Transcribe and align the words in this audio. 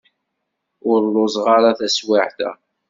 Ur 0.91 0.99
lluẓeɣ 1.07 1.45
ara 1.55 1.77
taswiεt-a. 1.79 2.51